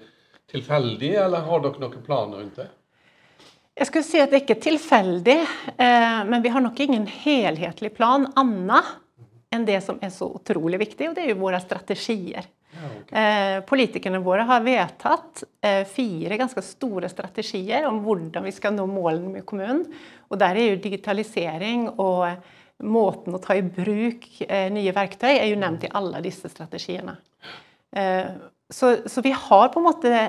tilfeldig, 0.52 1.14
eller 1.25 1.47
har 1.49 1.64
dere 1.64 1.82
noen 1.82 2.06
planer 2.06 2.42
rundt 2.42 2.61
det? 2.61 2.68
Jeg 3.73 3.88
skulle 3.88 4.04
si 4.04 4.21
at 4.21 4.32
det 4.32 4.42
ikke 4.42 4.59
er 4.59 4.64
tilfeldig, 4.66 5.38
eh, 5.80 6.18
men 6.28 6.42
vi 6.44 6.50
har 6.52 6.61
nok 6.61 6.80
ingen 6.85 7.06
helhetlig 7.09 7.94
plan 7.97 8.28
annet 8.37 8.99
enn 9.52 9.64
det 9.68 9.78
som 9.85 9.99
er 10.00 10.12
så 10.12 10.28
utrolig 10.37 10.80
viktig, 10.80 11.09
og 11.09 11.16
det 11.16 11.25
er 11.25 11.32
jo 11.32 11.40
våre 11.40 11.61
strategier. 11.61 12.47
Ja, 12.73 12.88
ok. 13.00 13.12
Eh, 13.12 13.59
politikerne 13.69 14.21
våre 14.25 14.47
har 14.49 14.64
vedtatt 14.64 15.45
eh, 15.61 15.83
fire 15.88 16.38
ganske 16.41 16.64
store 16.64 17.11
strategier 17.12 17.87
om 17.88 18.00
hvordan 18.05 18.47
vi 18.49 18.55
skal 18.55 18.75
nå 18.76 18.87
målene 18.88 19.35
med 19.37 19.47
kommunen. 19.49 19.85
Og 20.33 20.41
der 20.41 20.57
er 20.57 20.73
jo 20.73 20.83
digitalisering 20.83 21.88
og 21.93 22.26
måten 22.83 23.37
å 23.37 23.43
ta 23.43 23.55
i 23.59 23.62
bruk 23.62 24.25
eh, 24.49 24.71
nye 24.73 24.95
verktøy 24.97 25.35
er 25.35 25.50
jo 25.50 25.61
nevnt 25.61 25.85
i 25.87 25.93
alle 26.00 26.25
disse 26.25 26.50
strategiene. 26.50 27.19
Så, 28.73 28.88
så 29.05 29.21
vi 29.21 29.35
har 29.37 29.67
på 29.69 29.76
en 29.83 29.85
måte 29.85 30.21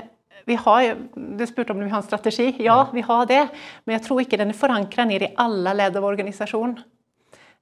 vi 0.44 0.58
har, 0.60 0.98
Du 1.16 1.46
spurte 1.48 1.72
om 1.72 1.80
vi 1.80 1.88
har 1.88 2.02
en 2.02 2.04
strategi. 2.04 2.50
Ja, 2.60 2.90
vi 2.92 3.02
har 3.02 3.26
det. 3.26 3.46
Men 3.86 3.96
jeg 3.96 4.04
tror 4.04 4.20
ikke 4.20 4.40
den 4.42 4.52
er 4.52 4.58
forankret 4.60 5.08
ned 5.08 5.24
i 5.24 5.32
alle 5.40 5.72
ledd 5.80 5.96
av 5.96 6.08
organisasjonen. 6.10 6.82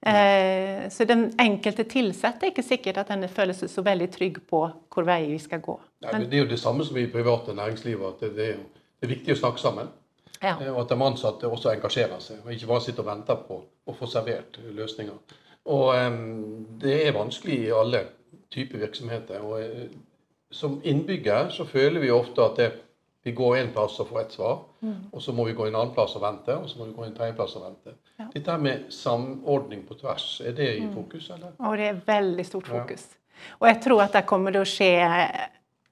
Eh, 0.06 0.90
så 0.90 1.06
den 1.06 1.28
enkelte 1.40 1.86
ansatte 2.00 2.48
er 2.48 2.52
ikke 2.56 2.66
sikkert 2.66 2.98
at 2.98 3.12
den 3.14 3.28
føler 3.30 3.54
seg 3.54 3.70
så 3.70 3.84
veldig 3.86 4.08
trygg 4.12 4.40
på 4.50 4.62
hvor 4.90 5.06
vei 5.06 5.28
vi 5.30 5.38
skal 5.40 5.62
gå. 5.62 5.78
Nei, 6.02 6.14
men 6.16 6.30
det 6.30 6.40
er 6.40 6.46
jo 6.46 6.50
det 6.50 6.60
samme 6.60 6.86
som 6.86 6.98
i 6.98 7.06
private 7.12 7.54
næringslivet, 7.54 8.16
at 8.16 8.24
det, 8.26 8.32
det, 8.36 8.48
er, 8.56 8.88
det 8.98 9.08
er 9.08 9.14
viktig 9.14 9.36
å 9.36 9.42
snakke 9.44 9.62
sammen. 9.62 9.92
Ja. 10.42 10.56
Eh, 10.56 10.72
Og 10.74 10.82
at 10.86 10.90
de 10.90 11.06
ansatte 11.06 11.50
også 11.50 11.76
engasjerer 11.76 12.20
seg, 12.24 12.42
og 12.46 12.54
ikke 12.56 12.72
bare 12.72 12.86
sitter 12.88 13.06
og 13.06 13.12
venter 13.12 13.44
på 13.46 13.60
å 13.62 13.98
få 13.98 14.10
servert 14.10 14.58
løsninger. 14.74 15.38
Og 15.70 15.92
em, 15.94 16.22
det 16.82 16.98
er 17.06 17.14
vanskelig 17.14 17.60
i 17.68 17.76
alle 17.76 18.06
typer 18.52 18.82
virksomheter. 18.82 19.44
og 19.46 19.62
eh, 19.62 19.92
Som 20.52 20.82
innbygger 20.84 21.54
så 21.54 21.66
føler 21.66 22.02
vi 22.02 22.10
ofte 22.10 22.42
at 22.42 22.58
det, 22.58 22.72
vi 23.24 23.32
går 23.38 23.58
en 23.60 23.72
plass 23.76 24.00
og 24.02 24.08
får 24.10 24.20
et 24.24 24.32
svar, 24.34 24.60
og 25.14 25.22
så 25.22 25.34
må 25.38 25.44
vi 25.46 25.54
gå 25.54 25.68
en 25.68 25.76
annen 25.78 25.94
plass 25.94 26.16
og 26.18 26.24
vente, 26.24 26.56
og 26.58 26.70
så 26.70 26.80
må 26.80 26.88
vi 26.90 26.96
gå 26.98 27.04
en 27.06 27.14
tredje 27.14 27.36
plass 27.38 27.56
og 27.60 27.66
vente. 27.68 27.94
Ja. 28.18 28.26
Dette 28.34 28.56
med 28.58 28.88
samordning 28.94 29.84
på 29.88 29.94
tvers, 30.00 30.42
er 30.46 30.56
det 30.58 30.70
i 30.80 30.88
fokus, 30.94 31.30
eller? 31.36 31.52
Og 31.60 31.78
det 31.78 31.90
er 31.92 32.00
veldig 32.08 32.46
stort 32.48 32.68
fokus. 32.72 33.04
Og 33.60 33.68
jeg 33.70 33.82
tror 33.82 34.02
at 34.08 34.14
det 34.18 34.26
kommer 34.30 34.52
til 34.56 34.62
å 34.66 34.70
skje 34.70 34.90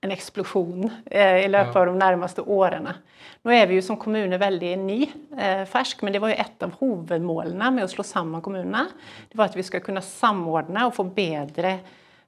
en 0.02 0.14
eksplosjon 0.16 0.86
eh, 1.12 1.44
i 1.44 1.48
løpet 1.52 1.76
Ja. 1.76 1.82
av 1.82 1.86
de 1.90 1.96
nærmeste 2.00 2.42
årene. 2.48 2.94
Nå 3.44 3.52
er 3.52 3.66
vi 3.68 3.76
jo 3.76 3.82
som 3.84 3.98
kommune 4.00 4.38
veldig 4.40 4.74
ny, 4.80 5.00
eh, 5.38 5.66
fersk, 5.68 6.02
men 6.04 6.14
det 6.14 6.22
var 6.24 6.30
jo 6.32 6.40
et 6.40 6.64
av 6.64 6.72
hovedmålene 6.80 7.72
med 7.76 7.84
å 7.84 7.92
slå 7.92 8.04
sammen 8.08 8.42
kommunene. 8.42 8.88
Det 9.30 9.38
var 9.38 9.46
at 9.52 9.56
vi 9.60 9.64
skal 9.68 9.82
kunne 9.82 10.02
samordne 10.02 10.86
og 10.88 10.94
få 10.96 11.04
bedre 11.14 11.80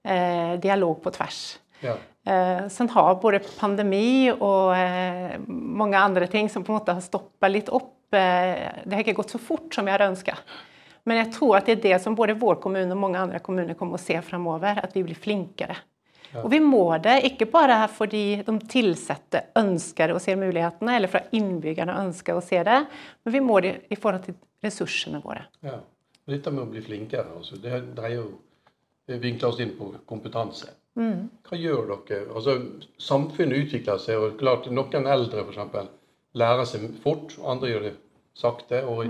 eh, 0.04 0.58
dialog 0.60 1.02
på 1.02 1.12
tvers. 1.16 1.58
Ja. 1.82 1.98
Eh, 2.26 2.68
sen 2.70 2.90
har 2.94 3.16
både 3.22 3.42
pandemi 3.58 4.30
og 4.32 4.76
eh, 4.78 5.40
mange 5.48 5.98
andre 5.98 6.28
ting 6.30 6.50
som 6.50 6.64
på 6.64 6.74
en 6.74 6.80
måte 6.80 6.96
har 6.98 7.06
stoppa 7.06 7.50
litt 7.50 7.72
opp. 7.74 8.14
Eh, 8.14 8.84
det 8.86 8.94
har 8.94 9.04
ikke 9.04 9.18
gått 9.22 9.34
så 9.34 9.42
fort 9.42 9.74
som 9.74 9.88
jeg 9.88 9.98
hadde 9.98 10.12
ønska. 10.14 10.38
Men 11.10 11.24
jeg 11.24 11.32
tror 11.34 11.56
at 11.58 11.70
det 11.70 11.80
er 11.80 11.86
det 11.88 12.02
som 12.04 12.18
både 12.18 12.38
vår 12.38 12.60
kommune 12.62 12.94
og 12.94 13.02
mange 13.02 13.22
andre 13.22 13.42
kommuner 13.42 13.78
kommer 13.78 13.98
å 13.98 14.04
se 14.04 14.20
fremover, 14.22 14.84
at 14.84 14.94
vi 14.94 15.02
blir 15.06 15.18
flinkere. 15.18 15.80
Og 16.40 16.48
vi 16.54 16.62
må 16.64 16.86
det, 17.04 17.18
ikke 17.28 17.50
bare 17.52 17.82
fordi 17.92 18.42
de 18.48 18.54
ansatte 18.56 19.42
ønsker 19.60 20.14
å 20.14 20.22
se 20.22 20.36
mulighetene, 20.40 20.94
eller 20.96 21.12
fordi 21.12 21.42
innbyggerne 21.42 21.98
ønsker 22.06 22.38
å 22.38 22.44
se 22.46 22.62
det, 22.64 22.78
men 23.26 23.36
vi 23.36 23.42
må 23.44 23.58
det 23.66 23.74
i 23.92 23.98
forhold 24.00 24.30
til 24.30 24.38
ressursene 24.64 25.20
våre. 25.24 25.44
Ja. 25.66 25.82
Dette 26.32 26.54
med 26.54 26.64
å 26.64 26.70
bli 26.72 26.84
flinkere, 26.86 27.34
altså, 27.36 27.58
det 27.60 27.82
dreier 27.98 28.22
jo 28.22 29.18
vinkler 29.20 29.50
oss 29.50 29.60
inn 29.60 29.74
på 29.76 29.90
kompetanse. 30.08 30.70
Hva 30.96 31.58
gjør 31.58 31.92
dere? 32.08 32.26
Altså, 32.36 32.58
samfunnet 33.00 33.66
utvikler 33.66 34.00
seg, 34.02 34.20
og 34.20 34.40
klart 34.40 34.68
noen 34.72 35.08
eldre 35.08 35.46
for 35.46 35.54
eksempel, 35.54 35.92
lærer 36.38 36.68
seg 36.68 36.88
fort, 37.04 37.38
andre 37.48 37.72
gjør 37.72 37.86
det 37.88 37.94
sakte. 38.38 38.84
og 38.88 39.06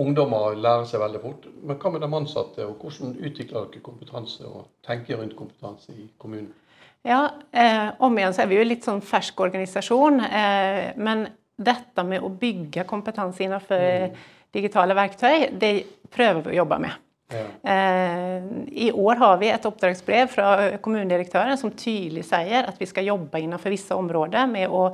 Ungdommer 0.00 0.56
lærer 0.56 0.86
seg 0.88 1.02
veldig 1.02 1.20
fort. 1.22 1.46
Men 1.62 1.78
hva 1.80 1.92
med 1.92 2.04
de 2.04 2.10
ansatte, 2.20 2.66
og 2.66 2.80
hvordan 2.80 3.16
utvikler 3.18 3.68
dere 3.68 3.84
kompetanse 3.84 4.46
og 4.48 4.66
tenker 4.86 5.20
rundt 5.20 5.36
kompetanse 5.38 5.94
i 5.96 6.08
kommunen? 6.20 6.52
Ja, 7.06 7.30
eh, 7.52 7.90
om 8.04 8.18
igjen 8.18 8.34
så 8.36 8.42
er 8.44 8.50
vi 8.50 8.58
jo 8.58 8.66
litt 8.66 8.84
sånn 8.84 9.00
fersk 9.00 9.38
organisasjon, 9.40 10.20
eh, 10.20 10.90
men 11.00 11.30
dette 11.56 12.04
med 12.04 12.20
å 12.20 12.28
bygge 12.28 12.84
kompetanse 12.88 13.44
innenfor 13.44 14.10
digitale 14.52 14.96
verktøy, 14.96 15.48
det 15.56 15.72
prøver 16.12 16.44
vi 16.44 16.52
å 16.52 16.58
jobbe 16.60 16.78
med. 16.84 16.98
Ja. 17.30 17.44
Eh, 17.72 18.42
I 18.86 18.90
år 18.92 19.20
har 19.22 19.36
vi 19.38 19.50
et 19.54 19.66
oppdragsbrev 19.68 20.30
fra 20.32 20.48
kommunedirektøren 20.82 21.58
som 21.60 21.70
tydelig 21.70 22.24
sier 22.30 22.66
at 22.68 22.78
vi 22.80 22.88
skal 22.90 23.06
jobbe 23.06 23.38
innenfor 23.40 23.70
visse 23.70 23.94
områder 23.94 24.48
med 24.50 24.68
å 24.68 24.88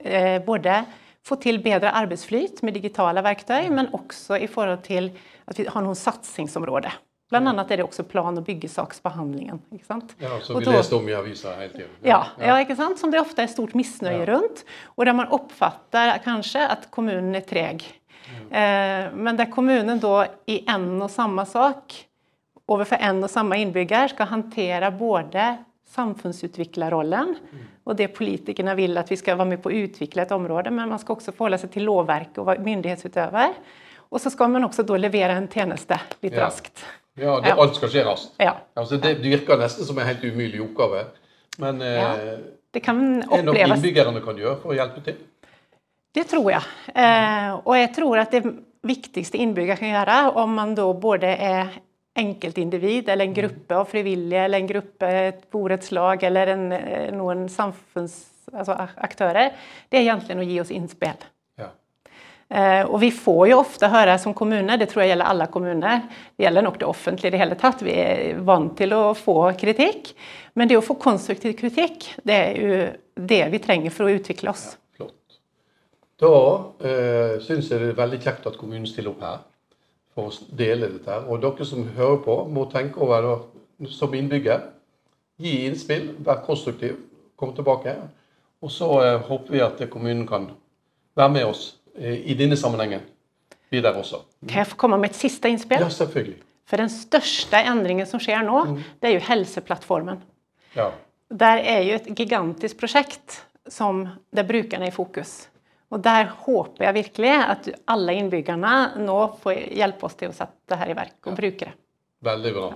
eh, 0.00 0.38
både 0.42 0.80
få 1.26 1.36
til 1.42 1.58
bedre 1.62 1.92
arbeidsflyt 1.92 2.62
med 2.64 2.74
digitale 2.78 3.22
verktøy, 3.22 3.68
men 3.70 3.90
også 3.96 4.38
i 4.40 4.48
forhold 4.48 4.82
til 4.86 5.10
at 5.50 5.58
vi 5.60 5.66
har 5.68 5.84
noen 5.84 5.98
satsingsområder. 5.98 6.94
Blant 7.30 7.46
annet 7.46 7.70
er 7.70 7.78
det 7.78 7.84
også 7.86 8.02
plan- 8.10 8.38
og 8.40 8.42
byggesaksbehandlingen. 8.48 9.60
ikke 9.76 9.86
sant? 9.86 10.16
ja, 10.18 10.40
Som 10.42 10.58
vi 10.58 10.64
leste 10.66 10.96
om 10.96 11.06
i 11.08 11.12
avisa 11.14 11.52
hele 11.60 11.70
tiden. 11.76 11.92
ja, 12.02 12.24
ja, 12.40 12.56
ikke 12.58 12.74
sant? 12.74 12.98
Som 12.98 13.12
det 13.12 13.20
ofte 13.20 13.44
er 13.44 13.52
stort 13.52 13.76
misnøye 13.78 14.24
Ja. 14.26 14.32
rundt, 14.32 14.64
og 14.96 15.06
der 15.06 15.12
man 15.14 15.28
oppfatter 15.30 16.18
kanskje 16.24 16.64
at 16.68 16.90
kommunen 16.90 17.36
er 17.36 17.46
treg. 17.46 17.84
Eh, 18.50 19.10
men 19.14 19.36
der 19.38 19.50
kommunen 19.52 20.00
da 20.02 20.26
i 20.50 20.60
en 20.68 21.02
og 21.02 21.10
samme 21.10 21.44
sak 21.46 21.94
overfor 22.70 23.00
en 23.02 23.24
og 23.26 23.30
samme 23.30 23.58
innbygger 23.62 24.12
skal 24.14 24.30
håndtere 24.30 24.90
både 24.94 25.50
samfunnsutviklerrollen 25.90 27.34
og 27.86 27.96
det 27.98 28.10
politikerne 28.14 28.76
vil 28.78 28.98
at 29.00 29.10
vi 29.10 29.18
skal 29.18 29.38
være 29.38 29.54
med 29.54 29.62
på 29.64 29.70
å 29.72 29.78
utvikle 29.84 30.22
et 30.22 30.34
område, 30.34 30.70
men 30.70 30.90
man 30.92 31.00
skal 31.02 31.16
også 31.16 31.34
forholde 31.34 31.58
seg 31.62 31.72
til 31.74 31.86
lovverket 31.88 32.38
og 32.38 32.46
være 32.52 32.62
myndighetsutøver. 32.66 33.56
Og 34.10 34.22
så 34.22 34.30
skal 34.30 34.50
man 34.52 34.66
også 34.66 34.84
da 34.86 34.98
levere 34.98 35.36
en 35.38 35.48
tjeneste 35.50 35.98
litt 36.22 36.34
Ja. 36.34 36.46
raskt. 36.46 36.84
Ja, 37.18 37.40
det, 37.42 37.52
alt 37.58 37.74
skal 37.74 37.90
skje 37.90 38.04
raskt. 38.06 38.34
Ja. 38.38 38.54
Altså, 38.78 39.00
det 39.02 39.16
virker 39.22 39.58
nesten 39.58 39.84
som 39.84 39.98
en 39.98 40.06
helt 40.06 40.22
umulig 40.24 40.60
oppgave. 40.62 41.04
Men 41.58 41.82
eh, 41.82 41.98
Ja. 41.98 42.36
Det 42.72 42.84
kan 42.84 43.22
er 43.22 43.26
det 43.42 43.44
noe 43.44 43.58
innbyggerne 43.66 44.20
kan 44.22 44.36
gjøre 44.38 44.60
for 44.62 44.70
å 44.70 44.76
hjelpe 44.76 45.02
til? 45.02 45.16
Det 46.14 46.24
tror 46.26 46.50
jeg. 46.50 46.62
Eh, 46.94 47.52
og 47.60 47.76
jeg 47.76 47.92
tror 47.94 48.22
at 48.22 48.34
det 48.34 48.42
viktigste 48.86 49.38
innbyggere 49.38 49.78
kan 49.78 49.92
gjøre, 49.92 50.18
om 50.42 50.54
man 50.58 50.74
da 50.74 50.88
både 50.96 51.34
er 51.36 51.74
enkeltindivid 52.20 53.08
eller 53.08 53.28
en 53.28 53.34
gruppe 53.34 53.76
av 53.76 53.90
frivillige 53.90 54.44
eller 54.44 54.58
en 54.58 54.70
gruppe, 54.70 55.10
et 55.30 55.44
borettslag 55.52 56.24
eller 56.26 56.54
en, 56.56 56.72
eh, 56.72 57.12
noen 57.14 57.46
samfunnsaktører, 57.48 59.52
det 59.88 60.00
er 60.00 60.08
egentlig 60.08 60.36
å 60.36 60.48
gi 60.48 60.58
oss 60.60 60.72
innspill. 60.74 61.28
Ja. 61.60 61.70
Eh, 62.50 62.82
og 62.82 62.98
vi 63.00 63.12
får 63.14 63.44
jo 63.52 63.60
ofte 63.60 63.92
høre 63.92 64.18
som 64.18 64.34
kommune, 64.34 64.78
det 64.78 64.90
tror 64.90 65.04
jeg 65.04 65.12
gjelder 65.12 65.30
alle 65.30 65.46
kommuner, 65.46 66.02
det 66.36 66.48
gjelder 66.48 66.66
nok 66.66 66.80
det 66.80 66.90
offentlige 66.90 67.30
i 67.30 67.36
det 67.36 67.44
hele 67.44 67.60
tatt, 67.60 67.86
vi 67.86 67.94
er 67.94 68.42
vant 68.42 68.74
til 68.76 68.96
å 68.96 69.14
få 69.14 69.52
kritikk. 69.54 70.16
Men 70.58 70.66
det 70.66 70.80
å 70.80 70.84
få 70.84 70.98
konstruktiv 70.98 71.54
kritikk, 71.54 72.10
det 72.26 72.34
er 72.34 72.58
jo 72.58 72.84
det 73.14 73.44
vi 73.52 73.62
trenger 73.62 73.94
for 73.94 74.10
å 74.10 74.18
utvikle 74.18 74.50
oss. 74.50 74.72
Flott. 74.74 74.89
Da 76.20 76.32
eh, 76.84 77.38
syns 77.40 77.70
jeg 77.70 77.80
det 77.80 77.92
er 77.94 78.00
veldig 78.00 78.20
kjekt 78.20 78.48
at 78.50 78.58
kommunen 78.60 78.88
stiller 78.88 79.14
opp 79.14 79.22
her 79.24 79.38
for 80.14 80.28
å 80.28 80.56
dele 80.56 80.90
dette. 80.92 81.08
her. 81.08 81.28
Og 81.30 81.40
dere 81.40 81.66
som 81.66 81.86
hører 81.96 82.20
på, 82.24 82.36
må 82.52 82.66
tenke 82.72 83.00
over 83.00 83.28
det 83.80 83.92
som 83.94 84.14
innbygger. 84.14 84.66
Gi 85.40 85.64
innspill, 85.64 86.10
vær 86.20 86.42
konstruktiv, 86.44 86.98
kom 87.40 87.54
tilbake. 87.56 87.94
Og 88.60 88.72
så 88.74 88.90
eh, 89.04 89.16
håper 89.30 89.56
vi 89.56 89.64
at 89.64 89.80
kommunen 89.92 90.26
kan 90.28 90.50
være 91.16 91.34
med 91.38 91.48
oss 91.48 91.64
eh, 91.96 92.20
i 92.28 92.36
denne 92.36 92.58
sammenhengen 92.60 93.06
videre 93.72 94.02
også. 94.02 94.20
Kan 94.44 94.60
jeg 94.60 94.72
få 94.74 94.80
komme 94.82 94.98
med 95.00 95.14
et 95.14 95.20
siste 95.20 95.48
innspill? 95.48 95.80
Ja, 95.80 95.88
selvfølgelig. 95.94 96.40
For 96.68 96.78
den 96.78 96.90
største 96.92 97.62
endringen 97.66 98.06
som 98.06 98.20
skjer 98.22 98.44
nå, 98.46 98.60
det 99.00 99.08
er 99.08 99.16
jo 99.16 99.22
Helseplattformen. 99.26 100.20
Ja. 100.76 100.90
Der 101.30 101.62
er 101.64 101.80
jo 101.86 101.96
et 101.96 102.10
gigantisk 102.18 102.78
prosjekt 102.82 103.40
som, 103.70 104.04
der 104.34 104.46
brukerne 104.46 104.86
er 104.86 104.92
i 104.92 104.94
fokus. 104.94 105.48
Og 105.90 106.02
der 106.04 106.28
håper 106.44 106.84
jeg 106.86 106.94
virkelig 107.00 107.32
at 107.34 107.68
alle 107.90 108.14
innbyggerne 108.20 108.74
nå 109.02 109.16
får 109.42 109.56
hjelpe 109.74 110.06
oss 110.06 110.14
til 110.20 110.30
å 110.30 110.36
sette 110.36 110.70
det 110.70 110.78
her 110.78 110.92
i 110.92 110.96
verk 110.98 111.26
og 111.26 111.38
bruke 111.38 111.66
det. 111.66 111.72
Veldig 112.22 112.52
bra. 112.54 112.68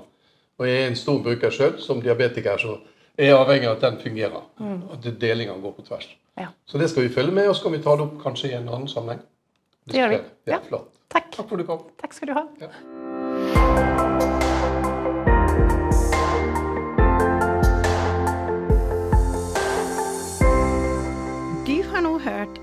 Og 0.59 0.67
jeg 0.67 0.81
er 0.83 0.89
en 0.91 0.99
stor 0.99 1.21
bruker 1.23 1.55
sjøl. 1.55 1.77
Som 1.83 2.03
diabetiker 2.03 2.59
så 2.59 2.75
er 3.19 3.31
jeg 3.31 3.37
avhengig 3.39 3.69
av 3.71 3.77
at 3.77 3.85
den 3.87 4.01
fungerer. 4.03 4.49
At 4.95 5.07
delinga 5.23 5.55
går 5.63 5.77
på 5.77 5.87
tvers. 5.87 6.09
Ja. 6.41 6.49
Så 6.67 6.81
det 6.83 6.91
skal 6.91 7.07
vi 7.07 7.13
følge 7.15 7.35
med, 7.35 7.47
og 7.49 7.55
så 7.55 7.61
skal 7.63 7.77
vi 7.77 7.83
ta 7.85 7.95
det 7.99 8.09
opp 8.09 8.17
kanskje 8.23 8.51
i 8.51 8.57
en 8.59 8.67
annen 8.69 8.91
sammenheng. 8.91 9.23
Det 9.87 10.01
gjør 10.01 10.15
vi. 10.17 10.21
Ja, 10.51 10.59
Ja. 10.59 10.83
Takk. 11.15 11.31
Takk 11.31 11.47
for 11.47 11.55
at 11.55 11.63
du 11.63 11.67
kom. 11.69 11.87
Takk 12.03 12.17
skal 12.17 12.33
du 12.33 12.35
ha. 12.35 12.47
Ja. 12.65 14.11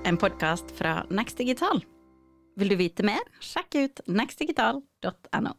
En 0.04 0.16
podkast 0.16 0.70
fra 0.70 1.06
Next 1.10 1.38
Digital. 1.38 1.84
Vil 2.56 2.68
du 2.68 2.76
vite 2.76 3.04
mer, 3.06 3.22
sjekk 3.40 3.76
ut 3.78 4.02
nextdigital.no. 4.06 5.54